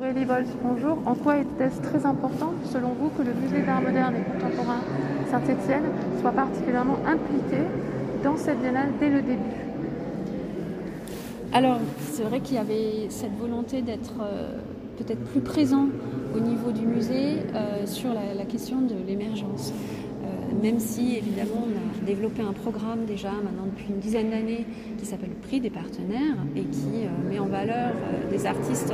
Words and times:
Aurélie 0.00 0.24
Bols, 0.24 0.46
bonjour. 0.62 0.96
En 1.04 1.14
quoi 1.14 1.36
était-ce 1.36 1.78
très 1.82 2.06
important, 2.06 2.54
selon 2.64 2.94
vous, 2.94 3.10
que 3.10 3.22
le 3.22 3.34
musée 3.34 3.60
d'art 3.60 3.82
moderne 3.82 4.14
et 4.16 4.32
contemporain 4.32 4.80
Saint-Étienne 5.30 5.82
soit 6.22 6.32
particulièrement 6.32 6.96
impliqué 7.06 7.58
dans 8.24 8.34
cette 8.38 8.60
biennale 8.60 8.92
dès 8.98 9.10
le 9.10 9.20
début? 9.20 9.60
Alors, 11.52 11.80
c'est 12.12 12.22
vrai 12.22 12.40
qu'il 12.40 12.54
y 12.56 12.58
avait 12.58 13.10
cette 13.10 13.36
volonté 13.38 13.82
d'être 13.82 14.14
euh, 14.22 14.54
peut-être 14.96 15.22
plus 15.32 15.42
présent 15.42 15.88
au 16.34 16.40
niveau 16.40 16.72
du 16.72 16.86
musée 16.86 17.40
euh, 17.54 17.84
sur 17.84 18.08
la, 18.14 18.44
question 18.46 18.80
de 18.80 18.94
l'émergence. 19.06 19.74
Euh, 20.60 20.62
même 20.62 20.78
si, 20.78 21.16
évidemment, 21.16 21.66
on 21.66 22.02
a 22.02 22.06
développé 22.06 22.42
un 22.42 22.52
programme 22.52 23.04
déjà 23.06 23.30
maintenant 23.30 23.66
depuis 23.66 23.86
une 23.88 23.98
dizaine 23.98 24.30
d'années 24.30 24.66
qui 24.98 25.06
s'appelle 25.06 25.30
le 25.30 25.48
Prix 25.48 25.60
des 25.60 25.70
partenaires 25.70 26.36
et 26.56 26.62
qui 26.62 27.06
met 27.28 27.38
en 27.38 27.46
valeur 27.46 27.92
des 28.30 28.46
artistes 28.46 28.92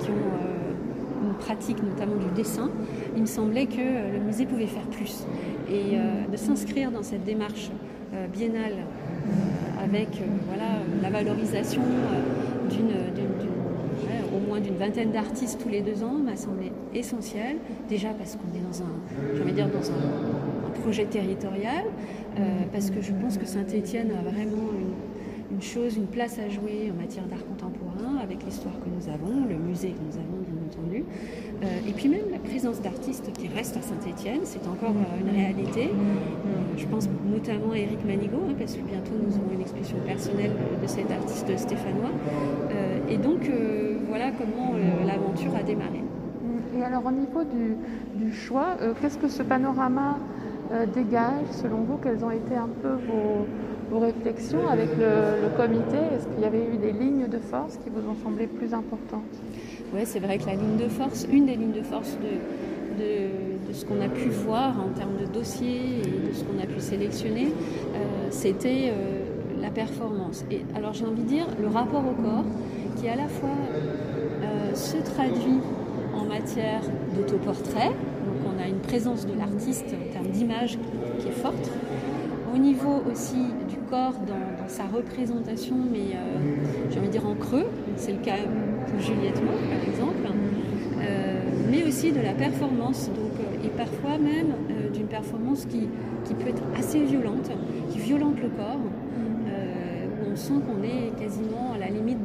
qui 0.00 0.10
ont 0.10 1.26
une 1.26 1.34
pratique 1.34 1.82
notamment 1.82 2.16
du 2.16 2.30
dessin, 2.34 2.70
il 3.16 3.22
me 3.22 3.26
semblait 3.26 3.66
que 3.66 4.12
le 4.12 4.20
musée 4.24 4.46
pouvait 4.46 4.66
faire 4.66 4.86
plus. 4.86 5.26
Et 5.70 5.96
de 6.30 6.36
s'inscrire 6.36 6.90
dans 6.90 7.02
cette 7.02 7.24
démarche 7.24 7.70
biennale 8.32 8.74
avec 9.82 10.08
voilà, 10.48 10.70
la 11.02 11.10
valorisation 11.10 11.82
d'une 12.70 12.92
d'une 14.60 14.76
vingtaine 14.76 15.12
d'artistes 15.12 15.60
tous 15.62 15.68
les 15.68 15.80
deux 15.80 16.02
ans 16.02 16.14
m'a 16.14 16.36
semblé 16.36 16.72
essentiel. 16.94 17.56
Déjà 17.88 18.10
parce 18.10 18.36
qu'on 18.36 18.48
est 18.56 18.62
dans 18.62 18.82
un, 18.82 19.52
dire, 19.52 19.68
dans 19.68 19.90
un, 19.90 20.70
projet 20.82 21.04
territorial, 21.06 21.84
euh, 22.38 22.40
parce 22.72 22.90
que 22.90 23.00
je 23.00 23.12
pense 23.12 23.38
que 23.38 23.46
Saint-Étienne 23.46 24.10
a 24.10 24.22
vraiment 24.28 24.70
une, 25.50 25.62
chose, 25.62 25.96
une 25.96 26.06
place 26.06 26.38
à 26.38 26.48
jouer 26.48 26.92
en 26.92 27.00
matière 27.00 27.24
d'art 27.26 27.44
contemporain 27.46 28.18
avec 28.22 28.44
l'histoire 28.44 28.74
que 28.80 28.88
nous 28.88 29.08
avons, 29.08 29.46
le 29.48 29.54
musée 29.56 29.90
que 29.90 30.00
nous 30.00 30.18
avons 30.18 30.43
euh, 30.72 31.88
et 31.88 31.92
puis 31.92 32.08
même 32.08 32.30
la 32.30 32.38
présence 32.38 32.80
d'artistes 32.80 33.32
qui 33.32 33.48
restent 33.48 33.76
à 33.76 33.82
Saint-Étienne, 33.82 34.40
c'est 34.44 34.66
encore 34.66 34.94
euh, 34.96 35.20
une 35.20 35.34
réalité. 35.34 35.90
je 36.76 36.86
pense 36.86 37.08
notamment 37.30 37.72
à 37.72 37.78
Éric 37.78 38.04
Manigaud, 38.04 38.42
hein, 38.48 38.54
parce 38.58 38.74
que 38.74 38.82
bientôt 38.82 39.12
nous 39.14 39.34
aurons 39.36 39.54
une 39.54 39.60
expression 39.60 39.96
personnelle 40.06 40.52
de 40.82 40.86
cet 40.86 41.10
artiste 41.10 41.56
stéphanois. 41.56 42.12
et 43.08 43.16
donc 43.16 43.48
voilà 44.14 44.30
comment 44.30 44.74
euh, 44.74 45.06
l'aventure 45.06 45.56
a 45.56 45.64
démarré. 45.64 46.04
Et 46.78 46.84
alors 46.84 47.04
au 47.04 47.10
niveau 47.10 47.42
du, 47.42 48.32
choix, 48.32 48.76
euh, 48.80 48.92
qu'est-ce 49.00 49.18
que 49.18 49.26
ce 49.26 49.42
panorama 49.42 50.18
euh, 50.72 50.86
dégage 50.86 51.46
selon 51.50 51.78
vous? 51.78 51.96
Quelles 51.96 52.24
ont 52.24 52.30
été 52.30 52.54
un 52.54 52.68
peu 52.80 52.96
vos, 53.90 53.98
réflexions 53.98 54.68
avec 54.68 54.90
le, 54.96 55.56
comité? 55.56 55.96
Est-ce 56.14 56.28
qu'il 56.28 56.42
y 56.42 56.44
avait 56.44 56.64
eu 56.64 56.76
des 56.76 56.92
lignes 56.92 57.26
de 57.26 57.38
force 57.38 57.76
qui 57.78 57.90
vous 57.90 58.08
ont 58.08 58.14
semblé 58.22 58.46
plus 58.46 58.72
importantes? 58.72 59.34
Oui, 59.94 60.02
c'est 60.04 60.18
vrai 60.18 60.38
que 60.38 60.46
la 60.46 60.54
ligne 60.54 60.76
de 60.76 60.88
force, 60.88 61.26
une 61.30 61.46
des 61.46 61.54
lignes 61.56 61.72
de 61.72 61.82
force 61.82 62.16
de, 62.98 63.72
ce 63.72 63.84
qu'on 63.84 64.00
a 64.00 64.08
pu 64.08 64.28
voir 64.28 64.74
en 64.80 64.96
termes 64.96 65.16
de 65.20 65.26
dossiers 65.26 66.00
et 66.02 66.28
de 66.28 66.32
ce 66.32 66.44
qu'on 66.44 66.62
a 66.62 66.66
pu 66.66 66.78
sélectionner, 66.78 67.52
c'était 68.30 68.92
la 69.64 69.70
performance. 69.70 70.44
Et 70.50 70.62
alors 70.76 70.92
j'ai 70.92 71.06
envie 71.06 71.22
de 71.22 71.28
dire 71.28 71.46
le 71.60 71.68
rapport 71.68 72.04
au 72.06 72.22
corps 72.22 72.44
qui 72.96 73.08
à 73.08 73.16
la 73.16 73.28
fois 73.28 73.56
euh, 74.42 74.74
se 74.74 74.98
traduit 74.98 75.58
en 76.14 76.24
matière 76.26 76.82
d'autoportrait, 77.16 77.88
donc 77.88 78.54
on 78.54 78.62
a 78.62 78.68
une 78.68 78.80
présence 78.80 79.26
de 79.26 79.32
l'artiste 79.36 79.86
en 79.86 80.12
termes 80.12 80.28
d'image 80.28 80.78
qui 81.18 81.28
est 81.28 81.32
forte, 81.32 81.70
au 82.54 82.58
niveau 82.58 83.02
aussi 83.10 83.46
du 83.68 83.73
dans, 83.94 84.68
sa 84.68 84.84
représentation, 84.84 85.76
mais 85.90 86.14
euh, 86.14 86.56
j'ai 86.90 86.98
envie 86.98 87.08
de 87.08 87.12
dire 87.12 87.26
en 87.26 87.34
creux, 87.34 87.66
c'est 87.96 88.12
le 88.12 88.18
cas 88.18 88.38
pour 88.88 89.00
Juliette 89.00 89.40
Moore 89.42 89.60
par 89.70 89.88
exemple, 89.88 90.26
euh, 91.00 91.40
mais 91.70 91.84
aussi 91.84 92.10
de 92.10 92.20
la 92.20 92.32
performance, 92.32 93.08
donc, 93.08 93.32
et 93.64 93.68
parfois 93.68 94.18
même 94.18 94.54
d'une 94.92 95.06
performance 95.06 95.66
qui, 95.66 95.88
qui, 96.24 96.34
peut 96.34 96.48
être 96.48 96.62
assez 96.76 97.04
violente, 97.04 97.50
qui 97.90 97.98
violente 97.98 98.36
le 98.42 98.48
corps, 98.48 98.80
on 100.34 100.36
sent 100.36 100.54
qu'on 100.66 100.82
est 100.82 101.16
quasiment 101.20 101.74
à 101.74 101.78
la 101.78 101.86
limite 101.86 102.22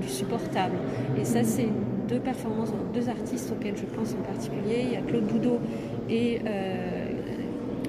du 0.00 0.08
supportable. 0.08 0.74
Et 1.20 1.24
ça, 1.24 1.44
c'est 1.44 1.68
deux 2.08 2.18
performances, 2.18 2.72
deux 2.92 3.08
artistes 3.08 3.52
auxquels 3.52 3.76
je 3.76 3.84
pense 3.84 4.14
en 4.14 4.22
particulier. 4.22 4.84
Il 4.84 4.92
y 4.92 4.96
a 4.96 5.00
Claude 5.02 5.26
Boudot 5.26 5.60
et 6.08 6.40
euh, 6.46 6.95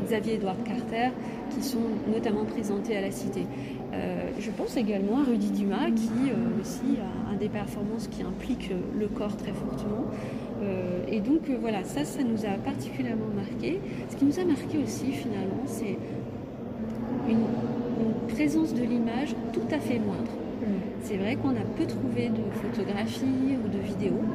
Xavier 0.07 0.35
Edouard 0.35 0.62
Carter 0.63 1.09
qui 1.50 1.63
sont 1.63 1.88
notamment 2.12 2.45
présentés 2.45 2.97
à 2.97 3.01
la 3.01 3.12
Cité. 3.12 3.45
Euh, 3.94 4.29
je 4.40 4.51
pense 4.51 4.75
également 4.78 5.19
à 5.19 5.23
Rudy 5.23 5.51
Dumas 5.51 5.91
qui 5.95 6.29
euh, 6.29 6.62
aussi 6.62 6.97
a, 7.31 7.35
des 7.35 7.50
performances 7.50 8.07
qui 8.07 8.23
impliquent 8.23 8.72
le 8.97 9.07
corps 9.07 9.38
très 9.38 9.51
fortement. 9.51 10.06
et 11.07 11.19
donc 11.19 11.41
voilà, 11.62 11.84
ça, 11.84 12.03
ça 12.03 12.23
nous 12.23 12.45
a 12.45 12.57
particulièrement 12.57 13.29
marqué. 13.35 13.79
Ce 14.09 14.16
qui 14.16 14.25
nous 14.25 14.40
a 14.40 14.44
marqué 14.44 14.79
aussi 14.84 15.12
finalement, 15.12 15.62
c'est 15.68 16.00
une 17.29 17.45
présence 18.34 18.74
de 18.74 18.81
l'image 18.81 19.35
tout 19.53 19.68
à 19.69 19.78
fait 19.78 20.00
moindre. 20.00 20.31
C'est 21.07 21.16
vrai 21.16 21.38
qu'on 21.38 21.51
a 21.51 21.66
peu 21.78 21.85
trouvé 21.85 22.28
de 22.28 22.44
photographies 22.62 23.56
ou 23.63 23.69
de 23.69 23.79
vidéos, 23.79 24.25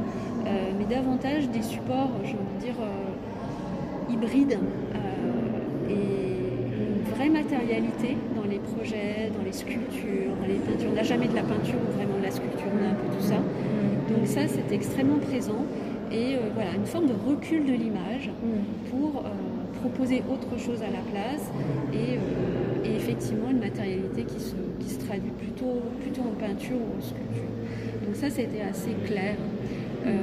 euh, 0.46 0.70
mais 0.78 0.86
davantage 0.86 1.50
des 1.50 1.60
supports, 1.60 2.10
je 2.24 2.32
veux 2.32 2.60
dire, 2.64 2.74
euh, 2.80 4.12
hybrides 4.12 4.58
euh, 4.94 5.21
matérialité 7.28 8.16
dans 8.36 8.48
les 8.48 8.58
projets, 8.58 9.30
dans 9.36 9.44
les 9.44 9.52
sculptures, 9.52 10.34
dans 10.40 10.46
les 10.46 10.58
peintures. 10.58 10.90
On 10.90 10.94
n'a 10.94 11.02
jamais 11.02 11.28
de 11.28 11.34
la 11.34 11.42
peinture 11.42 11.76
ou 11.76 11.92
vraiment 11.96 12.18
de 12.18 12.24
la 12.24 12.30
sculpture, 12.30 12.66
on 12.72 12.84
a 12.84 12.90
un 12.90 12.94
peu 12.94 13.16
tout 13.16 13.24
ça. 13.24 13.36
Donc 14.08 14.26
ça, 14.26 14.40
c'est 14.48 14.74
extrêmement 14.74 15.18
présent 15.18 15.64
et 16.10 16.36
voilà, 16.54 16.74
une 16.74 16.86
forme 16.86 17.06
de 17.06 17.14
recul 17.26 17.64
de 17.64 17.72
l'image 17.72 18.30
pour 18.90 19.24
proposer 19.82 20.22
autre 20.30 20.58
chose 20.58 20.80
à 20.82 20.90
la 20.90 21.02
place 21.10 21.50
et, 21.92 22.16
euh, 22.16 22.96
effectivement 22.96 23.50
une 23.50 23.58
matérialité 23.58 24.24
qui 24.24 24.38
se, 24.38 24.54
qui 24.78 24.90
se, 24.90 24.98
traduit 25.00 25.32
plutôt, 25.32 25.82
plutôt 26.00 26.22
en 26.22 26.34
peinture 26.38 26.76
ou 26.76 26.98
en 26.98 27.02
sculpture. 27.02 27.50
Donc 28.06 28.14
ça, 28.14 28.30
c'était 28.30 28.62
assez 28.62 28.94
clair. 29.06 29.34
Euh, 30.06 30.16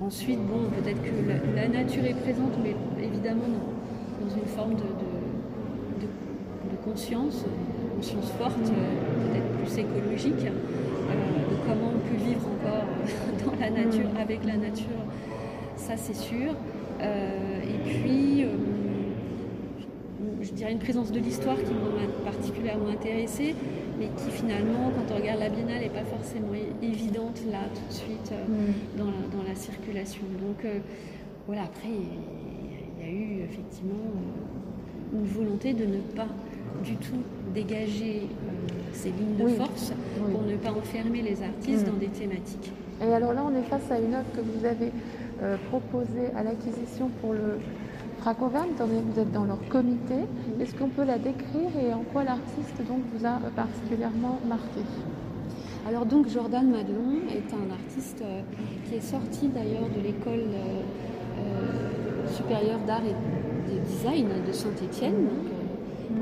ensuite, 0.00 0.40
bon, 0.40 0.68
peut-être 0.70 1.00
que 1.02 1.54
la, 1.54 1.68
nature 1.68 2.04
est 2.04 2.20
présente, 2.20 2.58
mais 2.62 2.74
évidemment 3.04 3.44
dans, 4.28 4.36
une 4.36 4.46
forme 4.46 4.74
de, 4.74 4.82
de, 6.00 6.76
conscience, 6.84 7.44
conscience 7.96 8.30
forte, 8.38 8.54
euh, 8.58 9.32
peut-être 9.32 9.48
plus 9.58 9.78
écologique, 9.78 10.44
de 10.44 11.56
comment 11.66 11.92
on 11.94 12.08
peut 12.08 12.24
vivre 12.24 12.40
encore 12.46 12.86
dans 13.44 13.60
la 13.60 13.70
nature, 13.70 14.08
avec 14.18 14.44
la 14.44 14.56
nature, 14.56 15.02
ça 15.76 15.96
c'est 15.96 16.16
sûr. 16.16 16.54
Euh, 17.00 17.60
et 17.62 17.88
puis, 17.88 18.44
euh, 18.44 18.48
je 20.42 20.50
dirais 20.52 20.72
une 20.72 20.78
présence 20.78 21.12
de 21.12 21.20
l'histoire 21.20 21.56
qui 21.56 21.72
m'a 21.72 22.30
particulièrement 22.30 22.88
intéressée, 22.88 23.54
mais 23.98 24.08
qui 24.16 24.30
finalement, 24.30 24.90
quand 24.94 25.14
on 25.14 25.16
regarde 25.18 25.40
la 25.40 25.48
biennale, 25.48 25.80
n'est 25.80 25.88
pas 25.88 26.04
forcément 26.04 26.52
évidente 26.82 27.40
là 27.50 27.60
tout 27.74 27.88
de 27.88 27.92
suite 27.92 28.32
euh, 28.32 28.44
mm. 28.46 28.98
dans, 28.98 29.42
la, 29.42 29.54
circulation. 29.54 30.22
Donc 30.40 30.70
voilà, 31.46 31.62
après, 31.62 31.88
a 33.08 33.10
eu 33.10 33.42
effectivement 33.42 34.12
une 35.12 35.24
volonté 35.26 35.72
de 35.72 35.86
ne 35.86 35.98
pas 36.14 36.28
du 36.84 36.94
tout 36.96 37.22
dégager 37.54 38.26
ces 38.92 39.10
lignes 39.10 39.36
de 39.38 39.48
force 39.48 39.92
pour 40.30 40.42
ne 40.42 40.56
pas 40.56 40.70
enfermer 40.70 41.22
les 41.22 41.42
artistes 41.42 41.86
mm. 41.86 41.90
dans 41.90 41.98
des 41.98 42.08
thématiques. 42.08 42.72
Et 43.00 43.12
alors 43.12 43.32
là, 43.32 43.44
on 43.46 43.54
est 43.54 43.62
face 43.62 43.90
à 43.90 43.98
une 43.98 44.14
œuvre 44.14 44.30
que 44.34 44.40
vous 44.40 44.64
avez 44.64 44.90
euh, 45.42 45.56
proposé 45.68 46.32
à 46.36 46.42
l'acquisition 46.42 47.10
pour 47.20 47.32
le 47.32 47.58
Fracovan, 48.18 48.66
vous 48.76 49.20
êtes 49.20 49.32
dans 49.32 49.44
leur 49.44 49.60
comité. 49.68 50.16
Est-ce 50.60 50.74
qu'on 50.74 50.88
peut 50.88 51.04
la 51.04 51.18
décrire 51.18 51.70
et 51.80 51.94
en 51.94 52.02
quoi 52.12 52.24
l'artiste 52.24 52.76
donc 52.88 52.98
vous 53.14 53.24
a 53.24 53.38
particulièrement 53.54 54.40
marqué? 54.48 54.80
Alors 55.88 56.04
donc 56.04 56.28
Jordan 56.28 56.68
Madelon 56.68 57.22
est 57.30 57.54
un 57.54 57.72
artiste 57.72 58.20
euh, 58.22 58.42
qui 58.84 58.96
est 58.96 59.00
sorti 59.00 59.48
d'ailleurs 59.48 59.88
de 59.96 60.02
l'école 60.02 60.50
euh, 60.52 60.82
supérieure 62.26 62.80
d'art 62.86 63.02
et 63.04 63.72
de 63.72 63.78
design 63.80 64.28
de 64.46 64.52
Saint-Étienne 64.52 65.28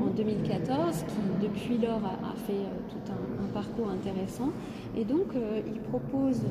en 0.01 0.07
2014, 0.15 1.05
qui 1.07 1.47
depuis 1.47 1.77
lors 1.85 2.03
a, 2.03 2.35
fait 2.45 2.65
tout 2.89 3.11
un, 3.11 3.53
parcours 3.53 3.89
intéressant. 3.89 4.49
Et 4.95 5.03
donc 5.03 5.27
il 5.65 5.79
propose 5.81 6.41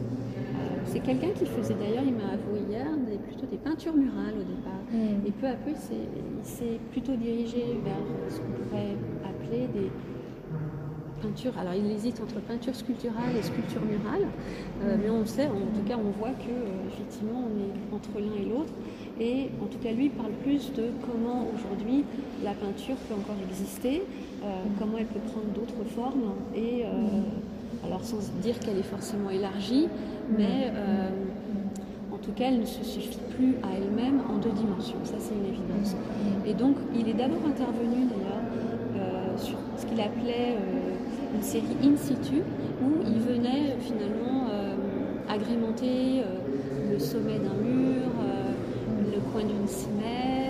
c'est 0.87 1.01
quelqu'un 1.01 1.31
qui 1.31 1.47
faisait 1.47 1.75
d'ailleurs, 1.75 2.05
il 2.07 2.15
m'a 2.15 2.33
avoué 2.33 2.61
hier, 2.71 2.87
des, 3.07 3.19
plutôt 3.19 3.47
des 3.47 3.57
peintures 3.57 3.95
murales 3.95 4.35
au 4.39 4.45
départ. 4.45 4.81
Mm. 4.93 5.27
Et 5.27 5.31
peu 5.33 5.47
à 5.47 5.55
peu, 5.55 5.71
il 5.71 6.45
s'est 6.45 6.79
plutôt 6.93 7.17
dirigé 7.17 7.79
vers 7.85 8.31
ce 8.31 8.39
qu'on 8.39 8.53
pourrait 8.65 8.97
appeler 9.25 9.67
des 9.75 9.91
peintures. 11.23 11.53
Alors 11.59 11.75
il 11.75 11.91
hésite 11.91 12.21
entre 12.21 12.41
peinture 12.41 12.75
sculpturale 12.75 13.37
et 13.39 13.43
sculpture 13.43 13.83
murale, 13.83 14.27
euh, 14.83 14.97
mais 15.03 15.11
on 15.11 15.25
sait, 15.25 15.47
en 15.47 15.75
tout 15.75 15.87
cas 15.87 15.97
on 15.97 16.11
voit 16.11 16.31
que 16.31 16.51
euh, 16.51 16.89
effectivement 16.89 17.45
on 17.47 17.59
est 17.59 17.95
entre 17.95 18.21
l'un 18.21 18.43
et 18.43 18.49
l'autre. 18.49 18.73
Et 19.19 19.49
en 19.63 19.67
tout 19.67 19.79
cas 19.79 19.93
lui 19.93 20.11
parle 20.11 20.33
plus 20.45 20.73
de 20.75 20.91
comment 21.07 21.47
aujourd'hui 21.55 22.05
la 22.45 22.53
peinture 22.53 22.97
peut 23.09 23.15
encore 23.15 23.37
exister, 23.49 24.03
euh, 24.45 24.47
mm. 24.47 24.69
comment 24.79 24.99
elle 24.99 25.07
peut 25.07 25.21
prendre 25.21 25.47
d'autres 25.55 25.89
formes 25.95 26.35
et 26.55 26.85
Alors 27.85 28.05
sans 28.05 28.19
dire 28.43 28.59
qu'elle 28.59 28.79
est 28.79 28.91
forcément 28.91 29.31
élargie, 29.31 29.89
mais 30.37 30.73
tout 32.27 32.33
cas, 32.33 32.47
elle 32.49 32.61
ne 32.61 32.67
se 32.67 32.83
suffit 32.85 33.21
plus 33.37 33.55
à 33.63 33.69
elle-même 33.77 34.21
en 34.29 34.39
deux 34.39 34.51
dimensions. 34.51 34.99
Ça, 35.05 35.15
c'est 35.19 35.35
une 35.35 35.47
évidence. 35.47 35.95
Et 36.45 36.55
donc, 36.55 36.77
il 36.95 37.09
est 37.09 37.15
d'abord 37.15 37.45
intervenu 37.47 38.07
d'ailleurs 38.11 39.39
sur 39.39 39.57
ce 39.77 39.87
qu'il 39.87 40.01
appelait 40.01 40.57
une 41.35 41.43
série 41.43 41.77
in 41.85 41.97
situ, 41.97 42.43
où 42.83 42.91
il 43.07 43.21
venait 43.21 43.77
finalement 43.81 44.49
agrémenter 45.29 46.23
le 46.91 46.99
sommet 46.99 47.39
d'un 47.39 47.55
mur, 47.63 48.11
le 49.13 49.21
coin 49.33 49.43
d'une 49.43 49.69
simèse, 49.69 50.46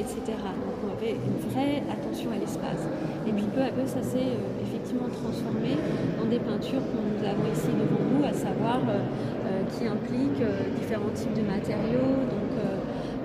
etc. 0.00 0.32
Donc 0.32 0.76
on 0.84 0.90
avait 0.96 1.12
une 1.12 1.40
vraie 1.50 1.82
attention 1.92 2.32
à 2.32 2.38
l'espace. 2.40 2.88
Et 3.28 3.32
puis 3.32 3.44
peu 3.52 3.62
à 3.62 3.70
peu, 3.70 3.84
ça 3.86 4.02
s'est 4.02 4.32
euh, 4.32 4.64
effectivement 4.64 5.08
transformé 5.08 5.76
en 6.20 6.26
des 6.26 6.40
peintures 6.40 6.80
que 6.80 6.96
nous 6.96 7.20
avons 7.20 7.46
ici 7.52 7.68
devant 7.68 8.00
nous, 8.08 8.24
à 8.24 8.32
savoir 8.32 8.80
euh, 8.88 9.04
euh, 9.44 9.62
qui 9.76 9.86
impliquent 9.86 10.44
différents 10.80 11.12
types 11.14 11.34
de 11.34 11.44
matériaux 11.44 12.24
donc, 12.32 12.52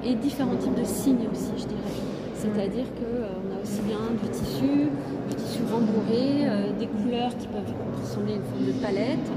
et 0.03 0.13
différents 0.15 0.57
types 0.57 0.75
de 0.75 0.83
signes 0.83 1.27
aussi, 1.31 1.51
je 1.57 1.65
dirais. 1.65 1.97
C'est-à-dire 2.35 2.85
qu'on 2.99 3.55
a 3.55 3.61
aussi 3.63 3.81
bien 3.81 3.97
du 4.21 4.29
tissu, 4.29 4.91
du 5.29 5.35
tissu 5.35 5.63
rembourré, 5.71 6.45
des 6.77 6.85
couleurs 6.85 7.35
qui 7.37 7.47
peuvent 7.47 7.73
ressembler 7.99 8.33
à 8.33 8.35
une 8.35 8.43
forme 8.43 8.65
de 8.67 8.73
palette, 8.73 9.29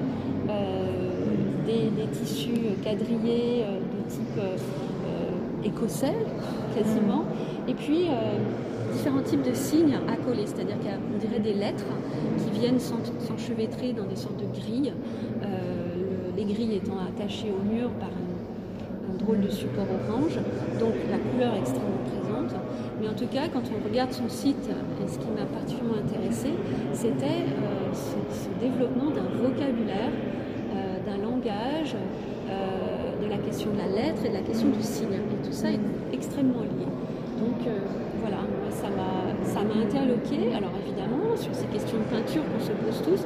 des, 1.65 1.91
des, 1.91 2.09
tissus 2.11 2.77
quadrillés 2.83 3.65
de 3.65 4.11
type 4.11 4.41
écossais 5.65 6.15
quasiment, 6.75 7.25
et 7.67 7.75
puis 7.75 8.07
euh, 8.09 8.93
différents 8.93 9.23
types 9.23 9.43
de 9.43 9.55
signes 9.55 9.99
à 10.09 10.17
coller, 10.17 10.47
c'est-à-dire 10.47 10.77
qu'on 10.77 11.19
dirait 11.19 11.41
des 11.41 11.55
lettres 11.55 11.87
qui 12.39 12.59
viennent 12.59 12.81
s'enchevêtrer 12.81 13.93
dans 13.93 14.05
des 14.05 14.17
sortes 14.17 14.39
de 14.39 14.61
grilles, 14.61 14.93
euh, 15.43 16.37
les 16.37 16.45
grilles 16.45 16.77
étant 16.77 16.97
attachées 16.99 17.51
au 17.51 17.63
mur 17.73 17.91
par 18.01 18.09
un, 18.09 19.19
drôle 19.19 19.41
de 19.41 19.51
support 19.51 19.87
orange, 20.09 20.39
donc 20.79 20.95
la 21.11 21.19
couleur 21.19 21.55
est 21.55 21.59
extrêmement 21.59 22.05
présente. 22.07 22.55
Mais 23.01 23.09
en 23.09 23.15
tout 23.15 23.27
cas, 23.27 23.49
quand 23.53 23.63
on 23.75 23.85
regarde 23.87 24.13
son 24.13 24.29
site, 24.29 24.71
et 24.71 25.09
ce 25.09 25.19
qui 25.19 25.27
m'a 25.29 25.45
particulièrement 25.45 25.99
intéressé, 25.99 26.51
c'était 26.93 27.27
euh, 27.27 27.93
ce, 27.93 28.49
développement 28.65 29.11
d'un 29.11 29.29
vocabulaire, 29.43 30.13
d'un 31.07 31.17
langage, 31.23 31.95
de 33.29 33.33
la 33.37 33.43
question 33.45 33.71
de 33.73 33.79
la 33.79 33.89
lettre 33.89 34.25
et 34.25 34.29
de 34.29 34.35
la 34.35 34.41
question 34.41 34.69
du 34.69 34.83
signe. 34.83 35.13
Et 35.13 35.47
tout 35.47 35.53
ça 35.53 35.69
est 35.71 35.81
extrêmement 36.13 36.65
lié. 36.65 36.89
Donc 37.39 37.61
euh, 37.67 37.79
voilà, 38.21 38.41
ça 38.73 38.89
m'a 38.89 39.75
interloqué. 39.81 40.55
Alors 40.57 40.73
évidemment, 40.81 41.37
sur 41.37 41.55
ces 41.55 41.67
questions 41.67 41.99
de 41.99 42.09
peinture 42.09 42.43
qu'on 42.49 42.65
se 42.65 42.73
pose 42.73 42.99
tous, 43.05 43.23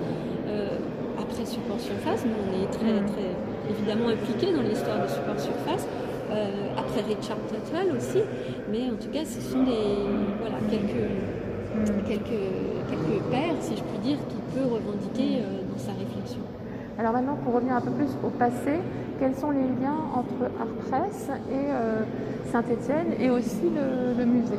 euh, 0.48 0.76
après 1.18 1.46
support 1.46 1.78
surface, 1.78 2.26
nous 2.26 2.34
on 2.34 2.50
est 2.62 2.70
très, 2.70 3.00
mm. 3.00 3.06
très 3.06 3.30
évidemment 3.70 4.08
impliqués 4.08 4.52
dans 4.52 4.62
l'histoire 4.62 5.00
de 5.02 5.08
support 5.08 5.38
surface. 5.38 5.86
Euh, 6.32 6.72
après 6.76 7.02
Richard 7.02 7.36
Tuttle 7.48 7.94
aussi, 7.96 8.24
mais 8.70 8.88
en 8.88 8.96
tout 8.96 9.10
cas, 9.12 9.24
ce 9.24 9.40
sont 9.40 9.62
des 9.62 10.02
voilà 10.40 10.58
quelques 10.68 11.06
mm. 11.06 12.02
quelques 12.08 12.42
quelques 12.90 13.22
pères, 13.30 13.56
si 13.60 13.76
je 13.76 13.82
puis 13.82 13.98
dire, 14.02 14.18
qui 14.28 14.40
peut 14.52 14.64
revendiquer 14.64 15.40
dans 15.70 15.78
sa 15.78 15.92
réflexion. 15.92 16.42
Alors 16.98 17.12
maintenant, 17.12 17.36
pour 17.42 17.54
revenir 17.54 17.74
un 17.76 17.80
peu 17.80 17.90
plus 17.90 18.08
au 18.22 18.28
passé, 18.28 18.80
quels 19.22 19.36
sont 19.36 19.52
les 19.52 19.60
liens 19.80 20.02
entre 20.16 20.50
Arpresse 20.60 21.28
et 21.48 21.70
euh, 21.70 22.02
Saint-Étienne 22.50 23.14
et 23.20 23.30
aussi 23.30 23.70
le, 23.70 24.24
musée? 24.24 24.58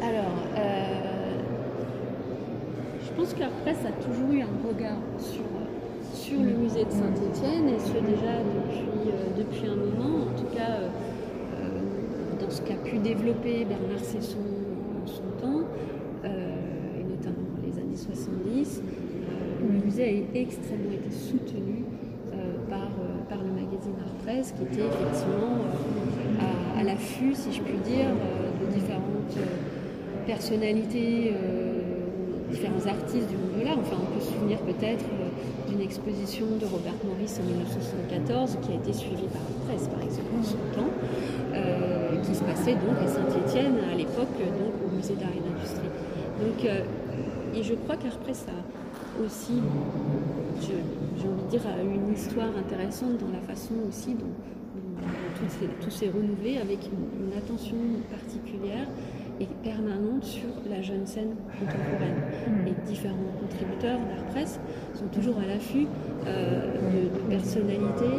Alors, 0.00 0.32
euh, 0.56 1.34
je 3.04 3.12
pense 3.12 3.34
qu'Arpresse 3.34 3.84
a 3.84 3.92
toujours 4.02 4.32
eu 4.32 4.40
un 4.40 4.56
regard 4.66 4.96
sur, 5.18 5.44
sur 6.14 6.38
le 6.38 6.52
musée 6.52 6.86
de 6.86 6.90
Saint-Étienne 6.92 7.68
et 7.68 7.78
ce 7.78 7.92
déjà 7.92 8.40
depuis, 9.36 9.68
euh, 9.68 9.72
un 9.72 9.76
moment, 9.76 10.22
en 10.22 10.40
tout 10.40 10.56
cas 10.56 10.78
dans 12.40 12.50
ce 12.50 12.62
qu'a 12.62 12.76
pu 12.76 12.96
développer 12.98 13.66
Bernard 13.66 14.02
Cesson 14.02 14.38
en 15.02 15.06
son 15.06 15.22
temps, 15.42 15.66
et 16.24 17.04
notamment 17.04 17.48
dans 17.54 17.66
les 17.66 17.78
années 17.78 17.96
70. 17.96 18.82
le 19.60 19.84
musée 19.84 20.26
a 20.34 20.38
extrêmement 20.38 20.92
été 20.92 21.10
soutenu 21.10 21.84
par 22.68 22.93
le 23.32 23.52
magazine 23.52 23.96
Art 24.00 24.14
Presse, 24.24 24.52
qui 24.56 24.64
était 24.64 24.86
effectivement 24.86 25.56
euh, 25.64 26.80
à, 26.80 26.82
l'affût, 26.84 27.34
si 27.34 27.52
je 27.52 27.60
puis 27.62 27.78
dire, 27.84 28.06
euh, 28.06 28.50
de 28.60 28.72
différentes 28.72 29.36
euh, 29.38 30.26
personnalités, 30.26 31.32
différents 32.50 32.86
artistes 32.86 33.28
du 33.28 33.36
monde 33.36 33.60
de 33.60 33.64
l'art. 33.64 33.78
Enfin, 33.78 33.96
on 34.00 34.14
peut 34.14 34.20
se 34.20 34.32
souvenir 34.32 34.58
peut-être 34.60 35.04
d'une 35.68 35.80
exposition 35.80 36.46
de 36.60 36.64
Robert 36.66 36.96
Morris 37.04 37.32
en 37.40 37.44
1974, 37.44 38.58
qui 38.62 38.72
a 38.72 38.74
été 38.76 38.92
suivie 38.92 39.28
par 39.28 39.42
Art 39.42 39.60
Presse, 39.68 39.88
par 39.88 40.02
exemple, 40.02 40.32
en 40.38 40.42
son 40.42 40.64
temps, 40.72 40.92
qui 42.22 42.34
se 42.34 42.42
passait 42.42 42.74
donc 42.74 42.96
à 43.04 43.08
Saint-Étienne, 43.08 43.76
à 43.92 43.96
l'époque, 43.96 44.32
donc 44.38 44.72
au 44.80 44.96
musée 44.96 45.14
d'art 45.14 45.34
et 45.34 45.44
d'industrie. 45.44 45.92
Donc, 46.40 46.64
et 46.64 47.62
je 47.62 47.74
crois 47.74 47.96
qu'Art 47.96 48.18
Presse 48.18 48.46
a 48.48 49.22
aussi, 49.22 49.60
une 51.56 52.12
histoire 52.12 52.56
intéressante 52.56 53.18
dans 53.18 53.30
la 53.30 53.40
façon 53.40 53.74
aussi 53.88 54.14
dont, 54.14 54.26
tout 55.80 55.90
s'est 55.90 56.08
renouvelé 56.08 56.58
avec 56.58 56.78
une, 56.86 57.36
attention 57.36 57.76
particulière 58.10 58.86
et 59.40 59.46
permanente 59.62 60.24
sur 60.24 60.48
la 60.70 60.80
jeune 60.80 61.06
scène 61.06 61.34
contemporaine. 61.58 62.22
Mm. 62.48 62.68
Et 62.68 62.88
différents 62.88 63.32
contributeurs 63.40 63.98
d'art 63.98 64.24
presse 64.30 64.60
sont 64.94 65.06
toujours 65.08 65.38
à 65.38 65.46
l'affût 65.46 65.86
euh, 66.26 66.72
de, 66.92 67.30
personnalités, 67.30 68.16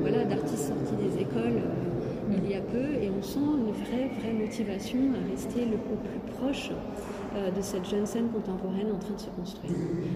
voilà, 0.00 0.24
d'artistes 0.24 0.68
sortis 0.68 0.94
des 0.96 1.22
écoles 1.22 1.58
euh, 1.58 1.87
il 2.32 2.50
y 2.50 2.54
a 2.54 2.60
peu, 2.60 2.94
et 3.00 3.10
on 3.10 3.22
sent 3.22 3.38
une 3.38 3.72
vraie, 3.72 4.10
vraie 4.20 4.32
motivation 4.32 4.98
à 5.14 5.30
rester 5.30 5.64
le 5.64 5.76
plus 5.76 6.32
proche 6.36 6.70
euh, 7.36 7.50
de 7.50 7.60
cette 7.60 7.88
jeune 7.88 8.06
scène 8.06 8.28
contemporaine 8.28 8.92
en 8.94 8.98
train 8.98 9.14
de 9.14 9.20
se 9.20 9.30
construire. 9.30 9.72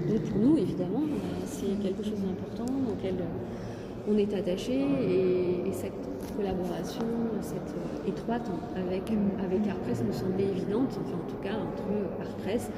Donc 0.09 0.23
pour 0.23 0.39
nous, 0.41 0.59
évidemment, 0.59 1.03
euh, 1.03 1.45
c'est 1.47 1.79
quelque 1.83 2.03
chose 2.03 2.21
d'important 2.21 2.73
auquel 2.91 3.15
euh, 3.21 4.11
on 4.11 4.17
est 4.19 4.33
attaché 4.35 4.81
et, 4.81 5.73
cette 5.73 5.93
collaboration, 6.37 7.05
cette 7.41 7.75
étroite 8.07 8.49
avec, 8.77 9.03
avec 9.43 9.61
nous 9.61 10.13
semblait 10.13 10.45
évidente, 10.45 10.99
enfin 11.01 11.17
en 11.17 11.31
tout 11.31 11.41
cas 11.43 11.55
entre 11.55 11.89
Artpress, 12.21 12.71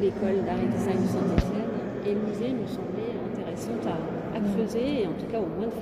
l'école 0.00 0.44
d'art 0.44 0.58
et 0.58 0.68
design 0.76 1.02
de 1.02 1.08
Saint-Etienne 1.08 1.72
et 2.06 2.14
le 2.14 2.20
musée 2.20 2.52
nous 2.52 2.66
semblait 2.66 3.14
intéressante 3.30 3.86
à, 3.86 4.40
creuser 4.40 5.02
et 5.02 5.06
en 5.06 5.12
tout 5.12 5.26
cas 5.30 5.38
au 5.38 5.46
moins 5.46 5.66
de 5.66 5.70
faire 5.70 5.80